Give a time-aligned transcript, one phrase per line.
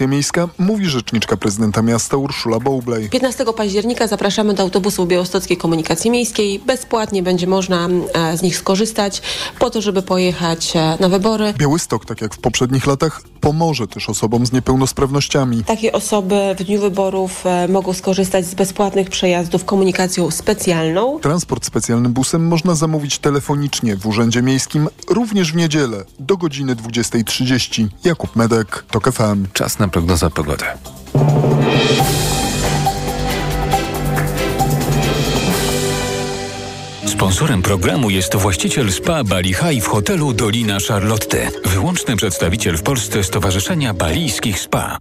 [0.00, 3.08] Miejska, mówi rzeczniczka prezydenta miasta Urszula Bowlej.
[3.08, 6.58] 15 października zapraszamy do autobusów białostockiej komunikacji miejskiej.
[6.58, 9.22] Bezpłatnie będzie można e, z nich skorzystać
[9.58, 11.54] po to, żeby pojechać e, na wybory.
[11.58, 15.64] Białystok, tak jak w poprzednich latach, pomoże też osobom z niepełnosprawnościami.
[15.64, 21.20] Takie osoby w dniu wyborów e, mogą skorzystać z bezpłatnych przejazdów komunikacją specjalną.
[21.20, 27.86] Transport specjalnym busem można zamówić telefonicznie w Urzędzie Miejskim również w niedzielę do godziny 20.30.
[28.04, 29.46] Jakub Medek, TOK FM.
[29.52, 30.64] Czas na prognoza pogody.
[37.14, 41.50] Sponsorem programu jest właściciel spa Bali High w hotelu Dolina Charlotte.
[41.64, 44.98] Wyłączny przedstawiciel w Polsce Stowarzyszenia Balijskich Spa.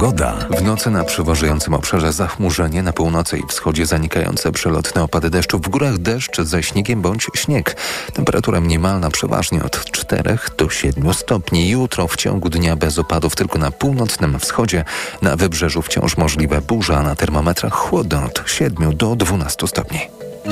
[0.00, 0.36] Pogoda.
[0.50, 5.68] W nocy na przywożącym obszarze zachmurzenie, na północy i wschodzie zanikające przelotne opady deszczu, w
[5.68, 7.76] górach deszcz ze śniegiem bądź śnieg.
[8.12, 11.68] Temperatura minimalna przeważnie od 4 do 7 stopni.
[11.68, 14.84] Jutro w ciągu dnia bez opadów tylko na północnym wschodzie.
[15.22, 20.00] Na wybrzeżu wciąż możliwe burza, a na termometrach chłodno od 7 do 12 stopni.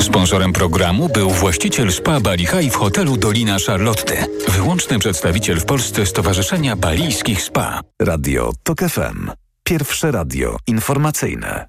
[0.00, 4.26] Sponsorem programu był właściciel spa Bali High w hotelu Dolina Charlotte.
[4.48, 7.80] Wyłączny przedstawiciel w Polsce Stowarzyszenia Balijskich Spa.
[8.02, 9.47] Radio TOK FM.
[9.68, 11.68] Pierwsze radio informacyjne.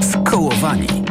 [0.00, 1.05] Skołowani.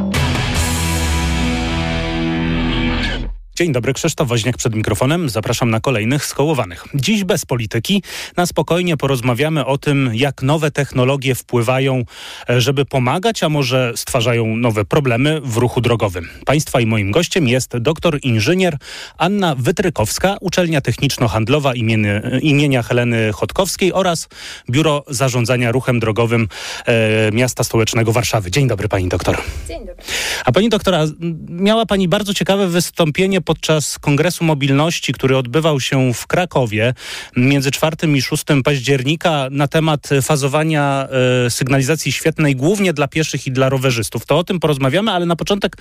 [3.58, 5.30] Dzień dobry, Krzysztof Woźniak przed mikrofonem.
[5.30, 6.86] Zapraszam na kolejnych skołowanych.
[6.94, 8.03] Dziś bez polityki.
[8.38, 12.03] Na spokojnie porozmawiamy o tym, jak nowe technologie wpływają,
[12.50, 16.30] e, żeby pomagać, a może stwarzają nowe problemy w ruchu drogowym.
[16.45, 18.78] Państwa i moim gościem jest doktor inżynier
[19.17, 24.28] Anna Wytrykowska, Uczelnia Techniczno-Handlowa imieny, imienia Heleny Chodkowskiej oraz
[24.70, 26.48] Biuro Zarządzania Ruchem Drogowym
[26.86, 28.52] e, Miasta Stołecznego Warszawy.
[28.52, 29.38] Dzień dobry, pani doktor.
[29.67, 30.03] Dzień dobry.
[30.45, 31.06] A pani doktora,
[31.50, 36.94] miała pani bardzo ciekawe wystąpienie podczas Kongresu Mobilności, który odbywał się w Krakowie
[37.36, 41.08] między 4 i 6 października na temat fazowania
[41.46, 44.26] e, sygnalizacji świetnej głównie dla pieszych i dla rowerzystów.
[44.26, 45.78] To o tym porozmawiamy, ale na początek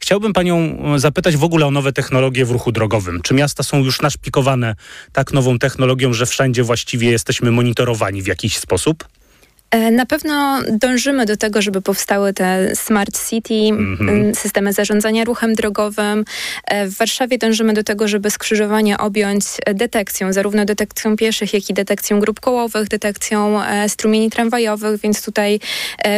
[0.00, 3.22] chciałbym panią zapytać w ogóle o nowe technologie w ruchu drogowym.
[3.22, 4.74] Czy miasta są już naszpikowane
[5.12, 9.15] tak nową technologią, że wszędzie właściwie jesteśmy monitorowani w jakiś sposób?
[9.76, 14.34] E, na pewno dążymy do tego, żeby powstały te smart city, mm-hmm.
[14.34, 16.24] systemy zarządzania ruchem drogowym.
[16.64, 19.44] E, w Warszawie dążymy do tego, żeby skrzyżowanie objąć
[19.74, 25.60] detekcją, zarówno detekcją pieszych, jak i detekcją grup kołowych, detekcją strumieni tramwajowych, więc tutaj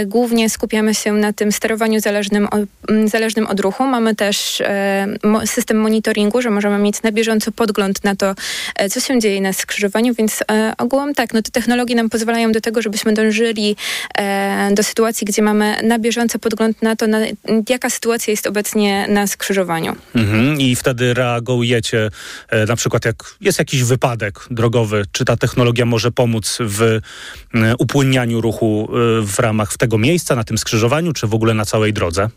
[0.07, 2.49] głównie skupiamy się na tym sterowaniu zależnym,
[3.05, 3.87] zależnym od ruchu.
[3.87, 4.63] Mamy też
[5.45, 8.35] system monitoringu, że możemy mieć na bieżąco podgląd na to,
[8.91, 10.45] co się dzieje na skrzyżowaniu, więc
[10.79, 13.77] ogółem tak, no te technologie nam pozwalają do tego, żebyśmy dążyli dążyli
[14.19, 17.19] e, do sytuacji, gdzie mamy na bieżąco podgląd na to, na,
[17.69, 19.97] jaka sytuacja jest obecnie na skrzyżowaniu.
[20.15, 20.61] Mhm.
[20.61, 22.11] I wtedy reagujecie,
[22.49, 27.01] e, na przykład jak jest jakiś wypadek drogowy, czy ta technologia może pomóc w e,
[27.79, 28.89] upłynnianiu ruchu
[29.23, 32.29] w ramach tego miejsca, na tym skrzyżowaniu, czy w ogóle na całej drodze?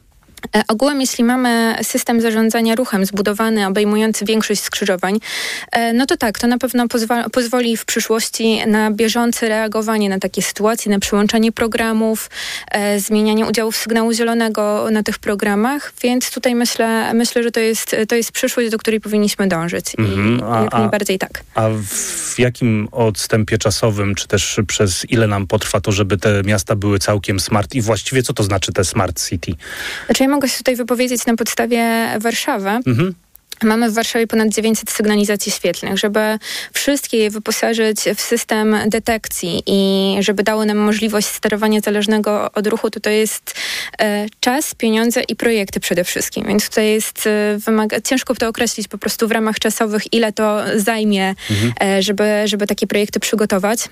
[0.56, 5.20] E, ogółem, jeśli mamy system zarządzania ruchem zbudowany, obejmujący większość skrzyżowań,
[5.72, 10.20] e, no to tak, to na pewno pozwa- pozwoli w przyszłości na bieżące reagowanie na
[10.20, 12.30] takie sytuacje, na przyłączanie programów,
[12.72, 17.96] e, zmienianie udziałów sygnału zielonego na tych programach, więc tutaj myślę, myślę że to jest,
[18.08, 19.86] to jest przyszłość, do której powinniśmy dążyć.
[19.94, 21.44] I a, jak najbardziej tak.
[21.56, 26.76] A w jakim odstępie czasowym, czy też przez ile nam potrwa to, żeby te miasta
[26.76, 29.54] były całkiem smart i właściwie co to znaczy te smart city?
[30.06, 32.70] Znaczy ja mogę się tutaj wypowiedzieć na podstawie Warszawy.
[32.70, 33.16] Mhm.
[33.64, 35.98] Mamy w Warszawie ponad 900 sygnalizacji świetlnych.
[35.98, 36.20] Żeby
[36.74, 42.90] wszystkie je wyposażyć w system detekcji i żeby dało nam możliwość sterowania zależnego od ruchu,
[42.90, 43.56] to to jest
[44.00, 46.48] e, czas, pieniądze i projekty przede wszystkim.
[46.48, 50.62] Więc tutaj jest e, wymaga, ciężko to określić po prostu w ramach czasowych, ile to
[50.76, 51.74] zajmie, mhm.
[51.82, 53.88] e, żeby, żeby takie projekty przygotować.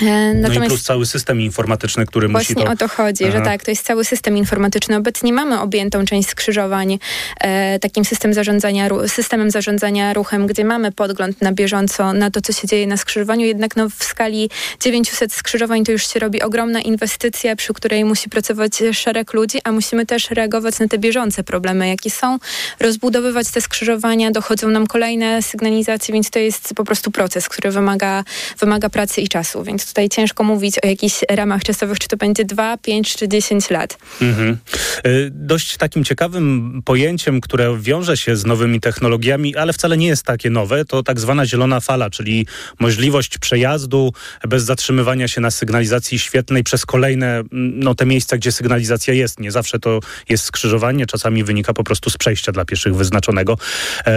[0.00, 2.60] Natomiast no i plus cały system informatyczny, który musi to...
[2.60, 3.38] Właśnie o to chodzi, Aha.
[3.38, 4.96] że tak, to jest cały system informatyczny.
[4.96, 6.98] Obecnie mamy objętą część skrzyżowań
[7.40, 12.52] e, takim system zarządzania, systemem zarządzania ruchem, gdzie mamy podgląd na bieżąco na to, co
[12.52, 14.50] się dzieje na skrzyżowaniu, jednak no, w skali
[14.80, 19.72] 900 skrzyżowań to już się robi ogromna inwestycja, przy której musi pracować szereg ludzi, a
[19.72, 22.38] musimy też reagować na te bieżące problemy, jakie są,
[22.80, 28.24] rozbudowywać te skrzyżowania, dochodzą nam kolejne sygnalizacje, więc to jest po prostu proces, który wymaga,
[28.58, 32.44] wymaga pracy i czasu, więc tutaj ciężko mówić o jakichś ramach czasowych, czy to będzie
[32.44, 33.98] 2, 5 czy 10 lat.
[34.22, 34.58] Mhm.
[35.06, 40.22] Y, dość takim ciekawym pojęciem, które wiąże się z nowymi technologiami, ale wcale nie jest
[40.22, 42.46] takie nowe, to tak zwana zielona fala, czyli
[42.80, 44.12] możliwość przejazdu
[44.48, 49.40] bez zatrzymywania się na sygnalizacji świetlnej przez kolejne, no te miejsca, gdzie sygnalizacja jest.
[49.40, 53.58] Nie zawsze to jest skrzyżowanie, czasami wynika po prostu z przejścia dla pieszych wyznaczonego.
[54.06, 54.12] E,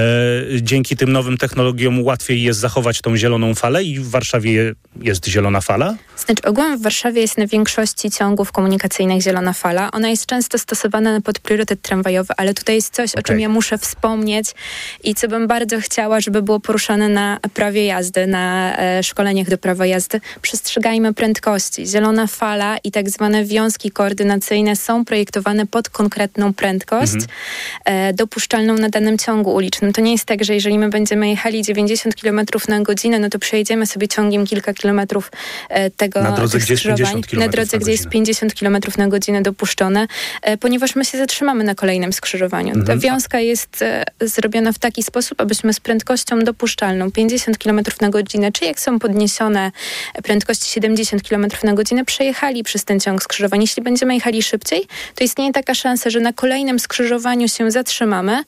[0.62, 5.55] dzięki tym nowym technologiom łatwiej jest zachować tą zieloną falę i w Warszawie jest zielona
[5.62, 5.96] fala?
[6.18, 9.92] Znaczy ogółem w Warszawie jest na większości ciągów komunikacyjnych zielona fala.
[9.92, 13.20] Ona jest często stosowana pod priorytet tramwajowy, ale tutaj jest coś, okay.
[13.20, 14.52] o czym ja muszę wspomnieć
[15.04, 19.58] i co bym bardzo chciała, żeby było poruszane na prawie jazdy, na e, szkoleniach do
[19.58, 20.22] prawa jazdy.
[20.42, 21.88] Przestrzegajmy prędkości.
[21.88, 27.30] Zielona fala i tak zwane wiązki koordynacyjne są projektowane pod konkretną prędkość mhm.
[27.86, 29.94] e, dopuszczalną na danym ciągu ulicznym.
[29.94, 33.40] To nie jest tak, że jeżeli my będziemy jechali 90 km na godzinę, no to
[33.40, 35.32] przejedziemy sobie ciągiem kilka kilometrów
[35.98, 39.42] tego na drodze, gdzie jest 50 km na drodze, gdzie jest 50 km na godzinę
[39.42, 40.08] dopuszczone,
[40.42, 42.70] e, ponieważ my się zatrzymamy na kolejnym skrzyżowaniu.
[42.70, 42.86] Mhm.
[42.86, 48.10] Ta wiązka jest e, zrobiona w taki sposób, abyśmy z prędkością dopuszczalną 50 km na
[48.10, 49.72] godzinę, czy jak są podniesione
[50.24, 53.62] prędkości 70 km na godzinę, przejechali przez ten ciąg skrzyżowań.
[53.62, 58.44] Jeśli będziemy jechali szybciej, to istnieje taka szansa, że na kolejnym skrzyżowaniu się zatrzymamy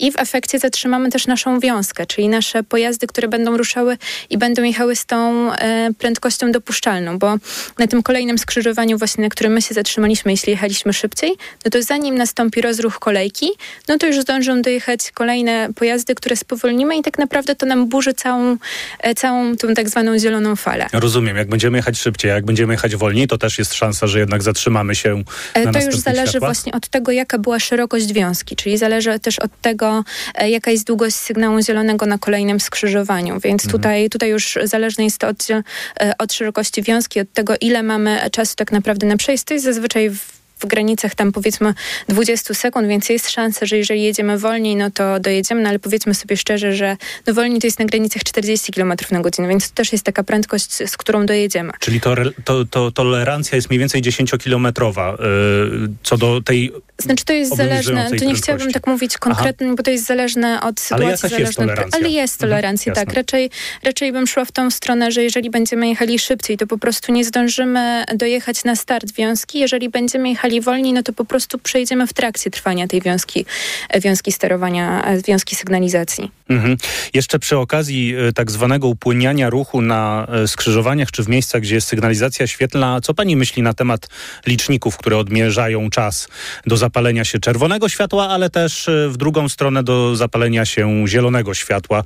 [0.00, 3.96] i w efekcie zatrzymamy też naszą wiązkę, czyli nasze pojazdy, które będą ruszały
[4.30, 7.36] i będą jechały z tą e, prędkością dopuszczalną, bo
[7.78, 11.30] na tym kolejnym skrzyżowaniu właśnie, na którym my się zatrzymaliśmy, jeśli jechaliśmy szybciej,
[11.64, 13.50] no to zanim nastąpi rozruch kolejki,
[13.88, 18.14] no to już zdążą dojechać kolejne pojazdy, które spowolnimy i tak naprawdę to nam burzy
[18.14, 18.56] całą,
[19.00, 20.86] e, całą tą tak zwaną zieloną falę.
[20.92, 24.42] Rozumiem, jak będziemy jechać szybciej, jak będziemy jechać wolniej, to też jest szansa, że jednak
[24.42, 25.22] zatrzymamy się
[25.54, 26.48] e, na To już zależy światła?
[26.48, 29.89] właśnie od tego, jaka była szerokość wiązki, czyli zależy też od tego,
[30.34, 33.40] E, jaka jest długość sygnału zielonego na kolejnym skrzyżowaniu.
[33.40, 33.72] Więc mhm.
[33.72, 38.18] tutaj, tutaj już zależne jest to od, e, od szerokości wiązki, od tego, ile mamy
[38.32, 39.46] czasu tak naprawdę na przejście.
[39.46, 41.74] To jest zazwyczaj w w granicach tam powiedzmy
[42.08, 46.14] 20 sekund, więc jest szansa, że jeżeli jedziemy wolniej, no to dojedziemy, no ale powiedzmy
[46.14, 46.96] sobie szczerze, że
[47.26, 50.22] no wolniej to jest na granicach 40 km na godzinę, więc to też jest taka
[50.24, 51.72] prędkość, z którą dojedziemy.
[51.80, 52.14] Czyli to,
[52.44, 56.72] to, to tolerancja jest mniej więcej 10-kilometrowa yy, co do tej
[57.02, 59.76] Znaczy to jest zależne, to nie chciałabym tak mówić konkretnie, Aha.
[59.76, 61.06] bo to jest zależne od sytuacji.
[61.06, 61.98] Ale jakaś jest tolerancja.
[62.00, 63.16] Ale jest mhm, tolerancja, mhm, tak.
[63.16, 63.50] Raczej,
[63.82, 67.24] raczej bym szła w tą stronę, że jeżeli będziemy jechali szybciej, to po prostu nie
[67.24, 69.58] zdążymy dojechać na start wiązki.
[69.58, 73.44] Jeżeli będziemy jechali jechali wolniej, no to po prostu przejdziemy w trakcie trwania tej wiązki,
[73.88, 76.30] e, wiązki sterowania, e, wiązki sygnalizacji.
[76.48, 76.76] Mhm.
[77.14, 81.88] Jeszcze przy okazji e, tak zwanego upłyniania ruchu na skrzyżowaniach czy w miejscach, gdzie jest
[81.88, 84.08] sygnalizacja świetlna, co pani myśli na temat
[84.46, 86.28] liczników, które odmierzają czas
[86.66, 92.04] do zapalenia się czerwonego światła, ale też w drugą stronę do zapalenia się zielonego światła,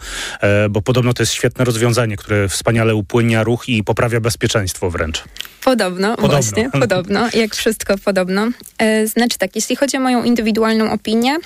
[0.71, 5.25] bo podobno to jest świetne rozwiązanie, które wspaniale upłynia ruch i poprawia bezpieczeństwo wręcz.
[5.65, 6.29] Podobno, podobno.
[6.29, 8.49] właśnie, podobno, jak wszystko podobno.
[8.79, 11.37] E, znaczy tak, jeśli chodzi o moją indywidualną opinię,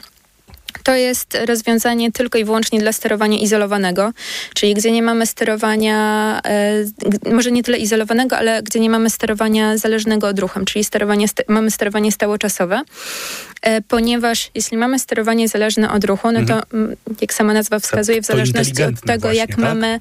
[0.82, 4.12] to jest rozwiązanie tylko i wyłącznie dla sterowania izolowanego,
[4.54, 9.78] czyli gdzie nie mamy sterowania, e, może nie tyle izolowanego, ale gdzie nie mamy sterowania
[9.78, 12.82] zależnego od ruchem, czyli sterowanie, mamy sterowanie stałoczasowe,
[13.62, 16.96] e, ponieważ jeśli mamy sterowanie zależne od ruchu, no to mhm.
[17.20, 19.58] jak sama nazwa wskazuje, w zależności od tego, właśnie, jak tak?
[19.58, 20.00] mamy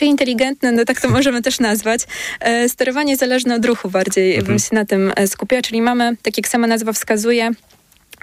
[0.00, 2.00] czy inteligentne, no tak to możemy też nazwać.
[2.40, 4.46] E, sterowanie zależne od ruchu bardziej mhm.
[4.46, 7.50] bym się na tym e, skupiła, czyli mamy, tak jak sama nazwa wskazuje,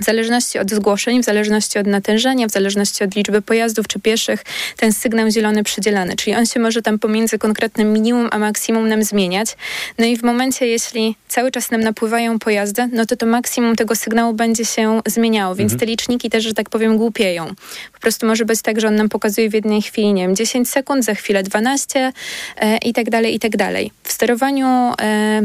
[0.01, 4.43] w zależności od zgłoszeń, w zależności od natężenia, w zależności od liczby pojazdów czy pieszych,
[4.77, 6.15] ten sygnał zielony przydzielany.
[6.15, 9.57] Czyli on się może tam pomiędzy konkretnym minimum a maksimum nam zmieniać.
[9.97, 13.95] No i w momencie, jeśli cały czas nam napływają pojazdy, no to to maksimum tego
[13.95, 15.79] sygnału będzie się zmieniało, więc mhm.
[15.79, 17.47] te liczniki też, że tak powiem, głupieją.
[17.93, 20.69] Po prostu może być tak, że on nam pokazuje w jednej chwili, nie wiem, 10
[20.69, 22.13] sekund, za chwilę 12
[22.57, 23.91] e, i tak dalej, i tak dalej.
[24.03, 24.67] W sterowaniu
[25.01, 25.41] e,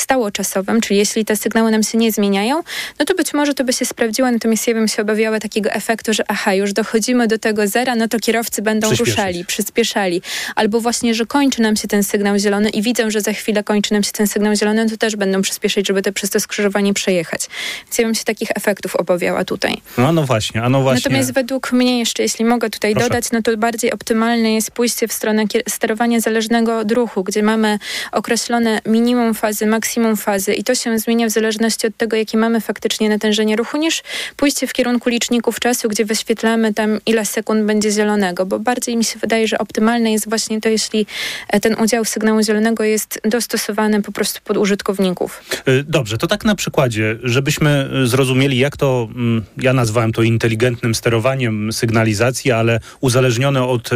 [0.00, 2.62] stałoczasowym, czyli jeśli te sygnały nam się nie zmieniają,
[2.98, 6.14] no to być może to by się sprawdziło, natomiast ja bym się obawiała takiego efektu,
[6.14, 10.22] że aha, już dochodzimy do tego zera, no to kierowcy będą ruszali, przyspieszali.
[10.54, 13.92] Albo właśnie, że kończy nam się ten sygnał zielony i widzą, że za chwilę kończy
[13.92, 16.94] nam się ten sygnał zielony, no to też będą przyspieszyć, żeby te, przez to skrzyżowanie
[16.94, 17.40] przejechać.
[17.84, 19.76] Więc ja bym się takich efektów obawiała tutaj.
[19.98, 21.02] No, no właśnie, a no właśnie.
[21.04, 23.08] Natomiast według mnie jeszcze, jeśli mogę tutaj Proszę.
[23.08, 27.78] dodać, no to bardziej optymalne jest pójście w stronę sterowania zależnego od ruchu, gdzie mamy
[28.12, 32.38] określone minimum fazy, maksimum maksimum fazy i to się zmienia w zależności od tego, jakie
[32.38, 34.02] mamy faktycznie natężenie ruchu, niż
[34.36, 39.04] pójście w kierunku liczników czasu, gdzie wyświetlamy tam ile sekund będzie zielonego, bo bardziej mi
[39.04, 41.06] się wydaje, że optymalne jest właśnie to, jeśli
[41.48, 45.42] e, ten udział sygnału zielonego jest dostosowany po prostu pod użytkowników.
[45.68, 50.22] Y, dobrze, to tak na przykładzie, żebyśmy y, zrozumieli, jak to, mm, ja nazwałem to
[50.22, 53.90] inteligentnym sterowaniem sygnalizacji, ale uzależnione od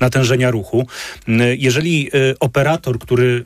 [0.00, 0.86] natężenia ruchu.
[1.56, 2.10] Jeżeli
[2.40, 3.44] operator, który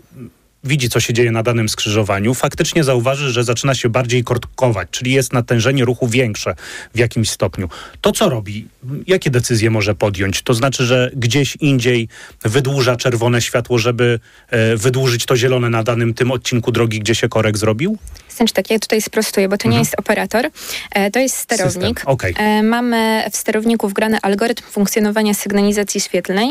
[0.65, 5.13] widzi, co się dzieje na danym skrzyżowaniu, faktycznie zauważy, że zaczyna się bardziej kortkować, czyli
[5.13, 6.55] jest natężenie ruchu większe
[6.95, 7.69] w jakimś stopniu.
[8.01, 8.69] To co robi?
[9.07, 10.43] Jakie decyzje może podjąć?
[10.43, 12.09] To znaczy, że gdzieś indziej
[12.45, 17.29] wydłuża czerwone światło, żeby e, wydłużyć to zielone na danym tym odcinku drogi, gdzie się
[17.29, 17.99] korek zrobił?
[18.29, 19.73] Znaczy tak, ja tutaj sprostuję, bo to mhm.
[19.73, 20.51] nie jest operator,
[20.91, 22.03] e, to jest sterownik.
[22.05, 22.35] Okay.
[22.37, 26.51] E, mamy w sterowniku wgrany algorytm funkcjonowania sygnalizacji świetlnej.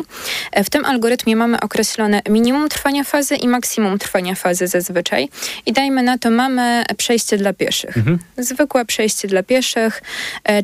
[0.51, 5.29] E, w tym algorytmie mamy określone minimum trwania fazy i maksimum trwania fazy zazwyczaj.
[5.65, 7.97] I dajmy na to, mamy przejście dla pieszych.
[7.97, 8.19] Mhm.
[8.37, 10.01] Zwykłe przejście dla pieszych,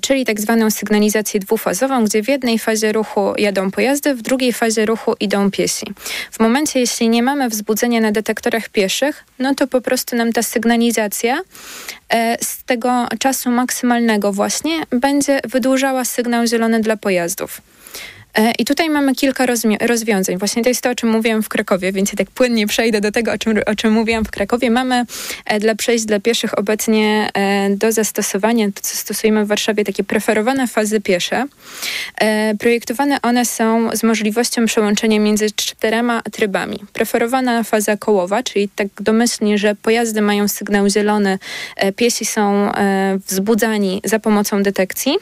[0.01, 4.85] czyli tak zwaną sygnalizację dwufazową, gdzie w jednej fazie ruchu jadą pojazdy, w drugiej fazie
[4.85, 5.85] ruchu idą piesi.
[6.31, 10.43] W momencie, jeśli nie mamy wzbudzenia na detektorach pieszych, no to po prostu nam ta
[10.43, 11.41] sygnalizacja
[12.09, 17.61] E, z tego czasu maksymalnego właśnie będzie wydłużała sygnał zielony dla pojazdów.
[18.35, 19.45] E, I tutaj mamy kilka
[19.81, 20.37] rozwiązań.
[20.37, 23.11] Właśnie to jest to, o czym mówiłam w Krakowie, więc ja tak płynnie przejdę do
[23.11, 24.71] tego, o czym, o czym mówiłam w Krakowie.
[24.71, 25.05] Mamy
[25.45, 30.03] e, dla przejść dla pieszych obecnie e, do zastosowania, to co stosujemy w Warszawie, takie
[30.03, 31.45] preferowane fazy piesze.
[32.59, 36.79] Projektowane one są z możliwością przełączenia między czterema trybami.
[36.93, 41.39] Preferowana faza kołowa, czyli tak domyślnie, że pojazdy mają sygnał zielony,
[41.95, 42.71] piesi są
[43.27, 45.17] wzbudzani za pomocą detekcji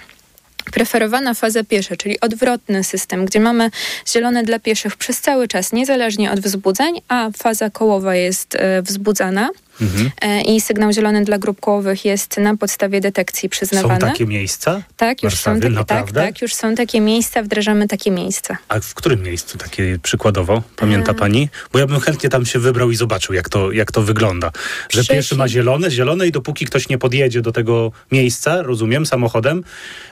[0.71, 3.69] preferowana faza piesza, czyli odwrotny system, gdzie mamy
[4.07, 9.49] zielone dla pieszych przez cały czas, niezależnie od wzbudzeń, a faza kołowa jest e, wzbudzana.
[9.81, 10.11] Mhm.
[10.21, 14.01] E, I sygnał zielony dla grup kołowych jest na podstawie detekcji przyznawany.
[14.01, 14.81] Są takie miejsca?
[14.97, 18.57] Tak, już są takie, tak, tak, już są takie miejsca, wdrażamy takie miejsca.
[18.67, 20.63] A w którym miejscu takie przykładowo?
[20.75, 21.15] Pamięta e...
[21.15, 21.49] pani?
[21.73, 24.51] Bo ja bym chętnie tam się wybrał i zobaczył, jak to, jak to wygląda.
[24.89, 29.63] Że pieszy ma zielone, zielone i dopóki ktoś nie podjedzie do tego miejsca, rozumiem, samochodem,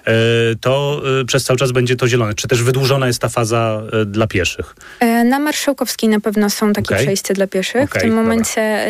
[0.05, 0.11] e,
[0.61, 2.33] to e, przez cały czas będzie to zielone.
[2.33, 4.75] Czy też wydłużona jest ta faza dla pieszych?
[5.25, 7.03] Na Marszałkowskiej na pewno są takie okay.
[7.03, 7.83] przejścia dla pieszych.
[7.83, 8.87] Okay, w tym momencie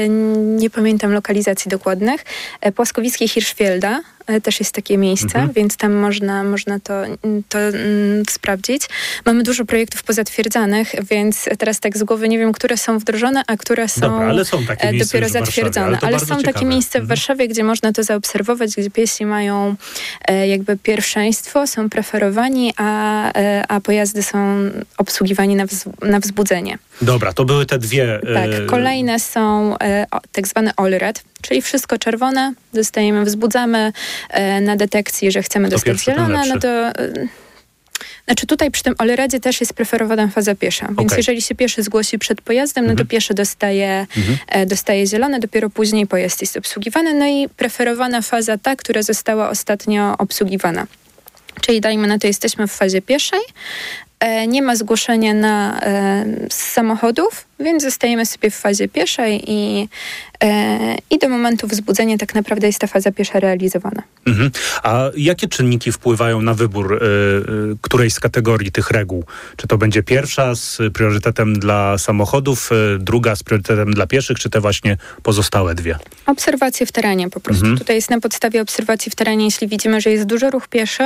[0.60, 2.26] dobra nie pamiętam lokalizacji dokładnych,
[2.62, 5.52] e, Płaskowickiej Hirschfielda, E, też jest takie miejsce, mhm.
[5.54, 6.94] więc tam można, można to,
[7.50, 8.82] to mm, sprawdzić.
[9.26, 13.58] Mamy dużo projektów pozatwierdzanych, więc teraz tak z głowy nie wiem, które są wdrożone, a
[13.58, 15.88] które są, Dobra, ale są takie e, dopiero zatwierdzone.
[15.88, 16.44] Ale, ale są ciekawe.
[16.44, 17.08] takie miejsca w mhm.
[17.08, 19.76] Warszawie, gdzie można to zaobserwować, gdzie piesi mają
[20.26, 24.58] e, jakby pierwszeństwo, są preferowani, a, e, a pojazdy są
[24.98, 26.78] obsługiwani na, wz, na wzbudzenie.
[27.02, 28.20] Dobra, to były te dwie.
[28.34, 33.92] Tak, kolejne są e, tak zwane all red, czyli wszystko czerwone, dostajemy, wzbudzamy e,
[34.62, 36.68] na detekcji, że chcemy dostać zielone, no to...
[36.68, 36.94] E,
[38.26, 41.18] znaczy tutaj przy tym oleredzie też jest preferowana faza piesza, więc okay.
[41.18, 43.08] jeżeli się pieszy zgłosi przed pojazdem, no to mhm.
[43.08, 44.38] pieszy dostaje, mhm.
[44.48, 49.50] e, dostaje zielone, dopiero później pojazd jest obsługiwany, no i preferowana faza ta, która została
[49.50, 50.88] ostatnio obsługiwana.
[51.62, 54.11] Czyli dajmy na to, jesteśmy w fazie pieszej, e,
[54.48, 59.90] nie ma zgłoszenia na, e, z samochodów, więc zostajemy sobie w fazie pieszej i,
[60.44, 64.04] e, i do momentu wzbudzenia tak naprawdę jest ta faza piesza realizowana.
[64.28, 64.52] Mhm.
[64.84, 69.24] A jakie czynniki wpływają na wybór y, którejś z kategorii tych reguł?
[69.56, 74.62] Czy to będzie pierwsza z priorytetem dla samochodów, druga z priorytetem dla pieszych, czy te
[74.62, 75.98] właśnie pozostałe dwie?
[76.26, 77.64] Obserwacje w terenie po prostu.
[77.64, 77.78] Mhm.
[77.78, 81.04] Tutaj jest na podstawie obserwacji w terenie, jeśli widzimy, że jest duży ruch pieszy,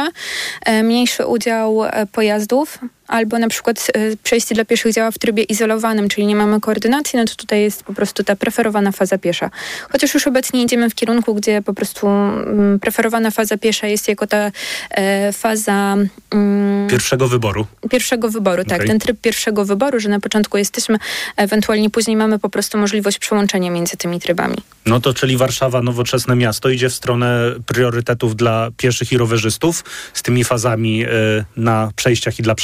[0.84, 1.82] mniejszy udział
[2.12, 3.92] pojazdów, albo na przykład
[4.24, 7.62] przejście dla pieszych działa w trybie izolowanym, czyli nie ma mamy koordynacji, no to tutaj
[7.62, 9.50] jest po prostu ta preferowana faza piesza.
[9.92, 14.28] Chociaż już obecnie idziemy w kierunku, gdzie po prostu mm, preferowana faza piesza jest jako
[14.28, 14.52] ta
[14.92, 15.98] e, faza...
[16.32, 17.66] Mm, pierwszego wyboru.
[17.90, 18.78] Pierwszego wyboru, tak.
[18.78, 18.88] Okay.
[18.88, 20.98] Ten tryb pierwszego wyboru, że na początku jesteśmy,
[21.38, 24.56] ewentualnie później mamy po prostu możliwość przełączenia między tymi trybami.
[24.86, 29.84] No to czyli Warszawa, nowoczesne miasto, idzie w stronę priorytetów dla pieszych i rowerzystów
[30.14, 31.08] z tymi fazami e,
[31.58, 32.56] na przejściach i dla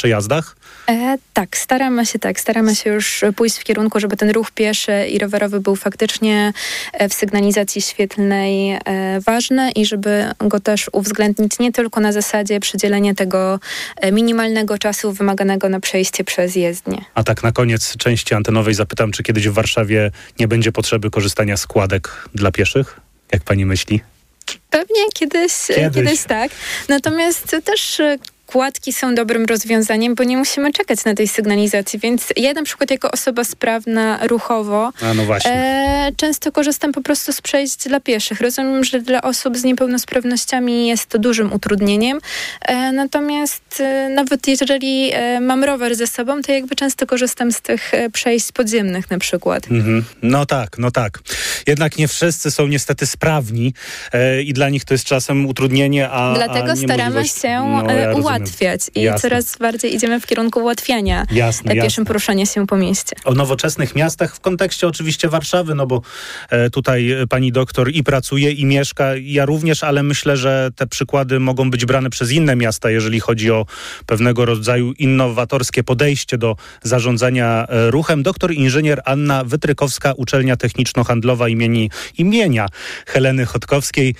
[0.88, 5.06] E, tak, staramy się tak, staramy się już pójść w kierunku, żeby ten ruch pieszy
[5.06, 6.52] i rowerowy był faktycznie
[6.92, 8.80] e, w sygnalizacji świetlnej e,
[9.20, 13.60] ważny i żeby go też uwzględnić nie tylko na zasadzie przydzielenia tego
[13.96, 17.04] e, minimalnego czasu wymaganego na przejście przez jezdnię.
[17.14, 21.56] A tak na koniec części antenowej zapytam, czy kiedyś w Warszawie nie będzie potrzeby korzystania
[21.56, 23.00] z kładek dla pieszych?
[23.32, 24.00] Jak pani myśli?
[24.70, 25.94] Pewnie kiedyś, kiedyś.
[25.94, 26.52] kiedyś tak.
[26.88, 28.00] Natomiast też
[28.52, 32.90] kładki są dobrym rozwiązaniem, bo nie musimy czekać na tej sygnalizacji, więc ja na przykład
[32.90, 38.40] jako osoba sprawna ruchowo no e, często korzystam po prostu z przejść dla pieszych.
[38.40, 42.18] Rozumiem, że dla osób z niepełnosprawnościami jest to dużym utrudnieniem,
[42.60, 47.60] e, natomiast e, nawet jeżeli e, mam rower ze sobą, to jakby często korzystam z
[47.60, 49.70] tych e, przejść podziemnych na przykład.
[49.70, 50.04] Mhm.
[50.22, 51.18] No tak, no tak.
[51.66, 53.74] Jednak nie wszyscy są niestety sprawni
[54.12, 58.06] e, i dla nich to jest czasem utrudnienie, a Dlatego a staramy się no, ja
[58.06, 58.41] rozumiem.
[58.42, 59.20] Ułatwiać i Jasne.
[59.20, 62.04] coraz bardziej idziemy w kierunku ułatwiania Jasne, e, pieszym jasne.
[62.04, 63.16] poruszania się po mieście.
[63.24, 66.02] o nowoczesnych miastach w kontekście oczywiście Warszawy, no bo
[66.50, 70.86] e, tutaj e, pani doktor i pracuje i mieszka, ja również, ale myślę, że te
[70.86, 73.66] przykłady mogą być brane przez inne miasta, jeżeli chodzi o
[74.06, 78.22] pewnego rodzaju innowatorskie podejście do zarządzania ruchem.
[78.22, 82.68] Doktor inżynier Anna Wytrykowska, Uczelnia Techniczno-Handlowa imieni, imienia
[83.06, 84.14] Heleny Chodkowskiej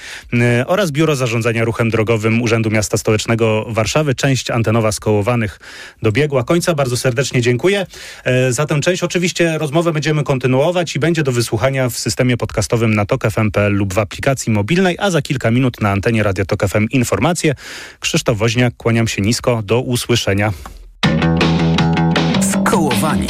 [0.66, 4.11] oraz Biuro Zarządzania Ruchem Drogowym Urzędu Miasta Stołecznego Warszawy.
[4.14, 5.60] Część antenowa skołowanych
[6.02, 6.74] dobiegła końca.
[6.74, 7.86] Bardzo serdecznie dziękuję.
[8.24, 12.94] E, Za tę część oczywiście rozmowę będziemy kontynuować i będzie do wysłuchania w systemie podcastowym
[12.94, 16.86] na tok.fm.pl lub w aplikacji mobilnej, a za kilka minut na antenie Radio Tok FM
[16.90, 17.54] informacje.
[18.00, 19.62] Krzysztof Woźniak, kłaniam się nisko.
[19.62, 20.52] Do usłyszenia.
[22.52, 23.26] Skołowani.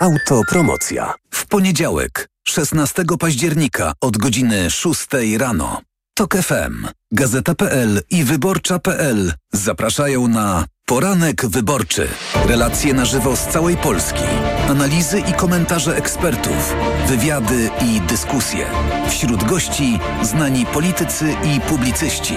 [0.00, 1.14] Autopromocja.
[1.30, 5.06] W poniedziałek, 16 października od godziny 6
[5.38, 5.82] rano.
[6.20, 12.08] Tok FM, Gazeta.pl i Wyborcza.pl zapraszają na Poranek Wyborczy.
[12.48, 14.24] Relacje na żywo z całej Polski.
[14.68, 16.74] Analizy i komentarze ekspertów.
[17.08, 18.66] Wywiady i dyskusje.
[19.08, 22.34] Wśród gości znani politycy i publicyści.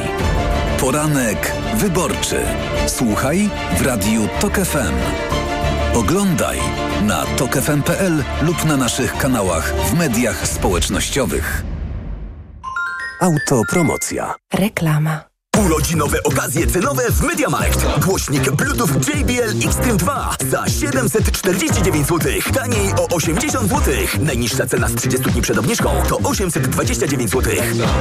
[0.79, 2.39] Poranek Wyborczy.
[2.87, 4.95] Słuchaj w Radiu Tok FM.
[5.93, 6.57] Oglądaj
[7.01, 11.72] na tokefm.pl lub na naszych kanałach w mediach społecznościowych.
[13.23, 14.35] Autopromocja.
[14.53, 15.32] Reklama.
[15.59, 17.99] Urodzinowe okazje cenowe w MediaMarkt.
[17.99, 22.31] Głośnik Bluetooth JBL Xtreme 2 za 749 zł.
[22.53, 23.93] Taniej o 80 zł.
[24.19, 27.53] Najniższa cena z 30 dni przed obniżką to 829 zł.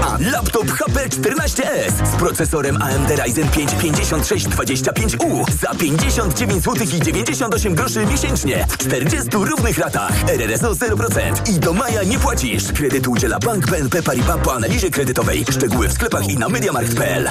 [0.02, 7.75] A laptop HP 14S z procesorem AMD Ryzen 5 5625U za 59 zł i 98
[7.75, 10.12] groszy miesięcznie w 40 równych ratach.
[10.28, 12.73] RRSO 0% i do maja nie płacisz.
[12.73, 15.44] Kredyt udziela Bank BNP Paribas po analizie kredytowej.
[15.50, 17.30] Szczegóły w sklepach i na mediamarkt.pl.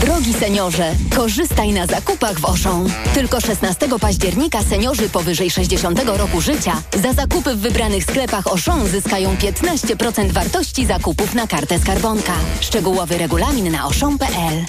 [0.00, 2.88] Drogi seniorze, korzystaj na zakupach w Auchan.
[3.14, 9.34] Tylko 16 października seniorzy powyżej 60 roku życia za zakupy w wybranych sklepach Auchan zyskają
[9.34, 12.32] 15% wartości zakupów na kartę skarbonka.
[12.60, 14.64] Szczegółowy regulamin na auchan.pl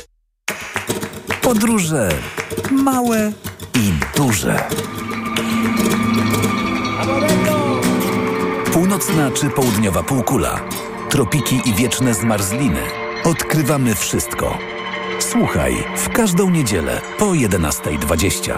[1.42, 2.10] Podróże
[2.72, 3.32] małe
[3.76, 4.64] i duże.
[8.74, 10.60] Północna czy południowa półkula,
[11.10, 12.82] tropiki i wieczne zmarzliny.
[13.24, 14.73] Odkrywamy wszystko.
[15.20, 18.54] Słuchaj w każdą niedzielę po 11.20.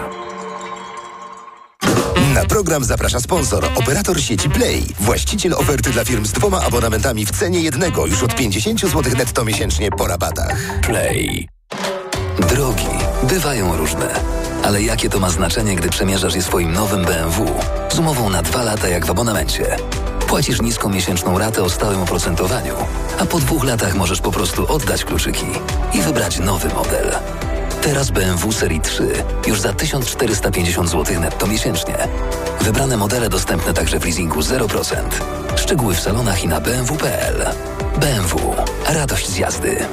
[2.34, 7.30] Na program zaprasza sponsor, operator sieci Play, właściciel oferty dla firm z dwoma abonamentami w
[7.30, 10.80] cenie jednego już od 50 zł netto miesięcznie po rabatach.
[10.82, 11.48] Play.
[12.48, 12.88] Drogi
[13.22, 14.14] bywają różne,
[14.64, 17.46] ale jakie to ma znaczenie, gdy przemierzasz je swoim nowym BMW
[17.88, 19.76] z umową na dwa lata jak w abonamencie?
[20.26, 22.74] Płacisz niską miesięczną ratę o stałym oprocentowaniu,
[23.18, 25.46] a po dwóch latach możesz po prostu oddać kluczyki
[25.94, 27.12] i wybrać nowy model.
[27.82, 29.08] Teraz BMW Serii 3
[29.46, 31.94] już za 1450 zł netto miesięcznie.
[32.60, 34.94] Wybrane modele dostępne także w leasingu 0%.
[35.56, 37.46] Szczegóły w salonach i na bmw.pl.
[38.00, 38.54] BMW.
[38.88, 39.86] Radość z jazdy.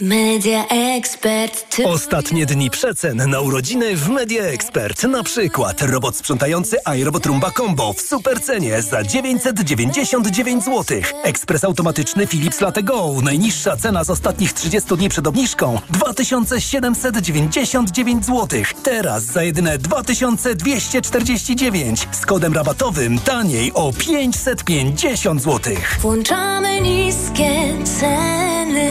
[0.00, 1.76] Media Expert.
[1.84, 5.04] Ostatnie dni przecen na urodziny w Media Expert.
[5.04, 10.84] Na przykład robot sprzątający iRobot Rumba Combo w supercenie za 999 zł.
[11.22, 13.14] Ekspres automatyczny Philips Latte Go.
[13.22, 18.62] Najniższa cena z ostatnich 30 dni przed obniżką 2799 zł.
[18.82, 22.08] Teraz za jedyne 2249.
[22.12, 25.74] Z kodem rabatowym taniej o 550 zł.
[26.00, 28.90] Włączamy niskie ceny.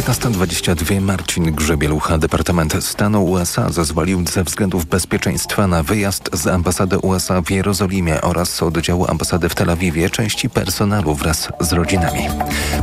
[0.00, 7.42] 15.22 Marcin Grzebielucha, Departament Stanu USA zezwolił ze względów bezpieczeństwa na wyjazd z ambasady USA
[7.42, 12.28] w Jerozolimie oraz oddziału ambasady w Tel Awiwie części personelu wraz z rodzinami.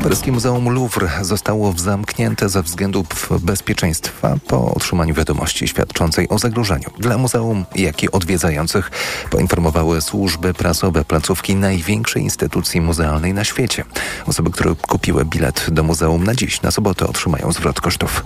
[0.03, 7.17] Paryskie Muzeum Louvre zostało zamknięte ze względów bezpieczeństwa po otrzymaniu wiadomości świadczącej o zagrożeniu dla
[7.17, 8.91] muzeum, jak i odwiedzających,
[9.29, 13.83] poinformowały służby prasowe placówki największej instytucji muzealnej na świecie.
[14.25, 18.23] Osoby, które kupiły bilet do muzeum na dziś, na sobotę otrzymają zwrot kosztów.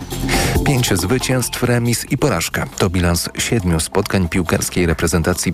[0.66, 5.50] Pięć zwycięstw, remis i porażka to bilans siedmiu spotkań piłkarskiej reprezentacji